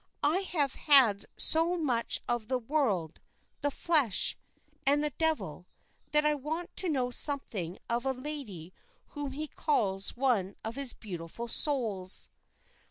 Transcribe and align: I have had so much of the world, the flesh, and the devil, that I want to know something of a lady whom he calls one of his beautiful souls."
I 0.23 0.39
have 0.39 0.73
had 0.73 1.27
so 1.37 1.77
much 1.77 2.21
of 2.27 2.47
the 2.47 2.57
world, 2.57 3.19
the 3.61 3.69
flesh, 3.69 4.35
and 4.83 5.03
the 5.03 5.11
devil, 5.11 5.67
that 6.09 6.25
I 6.25 6.33
want 6.33 6.75
to 6.77 6.89
know 6.89 7.11
something 7.11 7.77
of 7.87 8.03
a 8.07 8.11
lady 8.11 8.73
whom 9.09 9.33
he 9.33 9.47
calls 9.47 10.17
one 10.17 10.55
of 10.65 10.73
his 10.73 10.93
beautiful 10.95 11.47
souls." 11.47 12.31